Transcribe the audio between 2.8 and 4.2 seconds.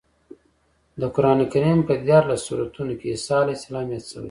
کې عیسی علیه السلام یاد شوی دی.